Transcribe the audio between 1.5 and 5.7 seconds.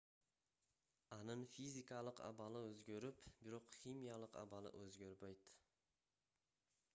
физикалык абалы өзгөрүп бирок химиялык абалы өзгөрбөйт